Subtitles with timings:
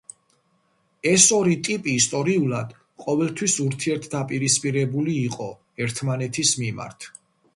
[1.09, 2.71] ეს ორი ტიპი ისტორიულად
[3.05, 5.53] ყოველთვის ურთიერთდაპირისპირებული იყო
[5.87, 7.09] ერთმანეთის მიმართ.